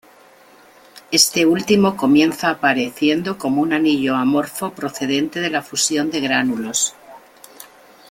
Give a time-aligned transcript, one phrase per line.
[1.11, 6.95] Este último comienza apareciendo como un anillo amorfo procedente de la fusión de gránulos.